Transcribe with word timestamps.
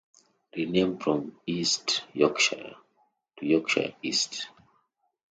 Renamed 0.57 1.03
from 1.03 1.39
East 1.45 2.05
Yorkshire 2.15 2.75
to 3.37 3.45
Yorkshire 3.45 3.93
East. 4.01 4.47